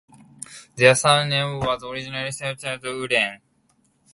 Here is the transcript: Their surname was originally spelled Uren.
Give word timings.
Their 0.77 0.95
surname 0.95 1.59
was 1.59 1.83
originally 1.83 2.31
spelled 2.31 2.57
Uren. 2.57 3.39